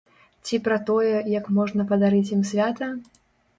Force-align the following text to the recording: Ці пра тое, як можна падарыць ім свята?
Ці 0.47 0.59
пра 0.67 0.77
тое, 0.87 1.11
як 1.37 1.51
можна 1.59 1.87
падарыць 1.93 2.25
ім 2.39 2.43
свята? 2.55 2.93